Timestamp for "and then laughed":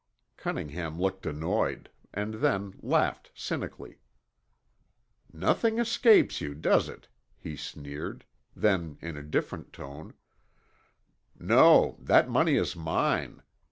2.11-3.29